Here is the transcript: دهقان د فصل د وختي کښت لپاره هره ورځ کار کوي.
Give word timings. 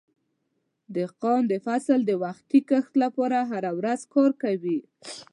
دهقان 0.95 1.41
د 1.51 1.53
فصل 1.65 1.99
د 2.05 2.11
وختي 2.23 2.59
کښت 2.69 2.93
لپاره 3.03 3.37
هره 3.51 3.71
ورځ 3.79 4.01
کار 4.13 4.31
کوي. 4.43 4.79